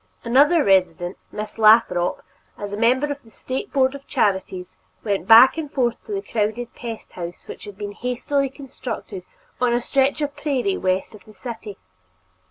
Another 0.23 0.63
resident, 0.63 1.15
Miss 1.31 1.59
Lathrop, 1.59 2.23
as 2.57 2.73
a 2.73 2.75
member 2.75 3.05
of 3.11 3.21
the 3.21 3.29
State 3.29 3.71
Board 3.71 3.93
of 3.93 4.07
Charities, 4.07 4.75
went 5.03 5.27
back 5.27 5.59
and 5.59 5.71
forth 5.71 6.03
to 6.07 6.11
the 6.13 6.23
crowded 6.23 6.73
pest 6.73 7.11
house 7.11 7.43
which 7.45 7.65
had 7.65 7.77
been 7.77 7.91
hastily 7.91 8.49
constructed 8.49 9.23
on 9.59 9.73
a 9.75 9.79
stretch 9.79 10.19
of 10.21 10.35
prairie 10.35 10.75
west 10.75 11.13
of 11.13 11.23
the 11.25 11.35
city. 11.35 11.77